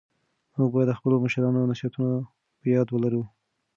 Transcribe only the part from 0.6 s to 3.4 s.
بايد د خپلو مشرانو نصيحتونه په ياد ولرو.